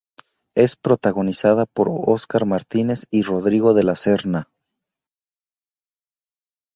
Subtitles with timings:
[0.55, 4.47] Es protagonizada por Oscar Martínez y Rodrigo De La Serna.